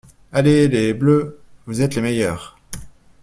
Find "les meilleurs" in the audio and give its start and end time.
1.93-2.57